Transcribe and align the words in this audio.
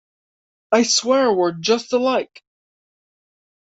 I 0.71 0.81
swear 0.81 1.31
we're 1.31 1.51
just 1.51 1.93
alike! 1.93 2.41